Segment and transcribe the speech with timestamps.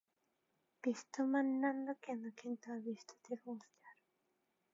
[0.81, 3.97] ヴェストマンランド県の県都はヴェステロースである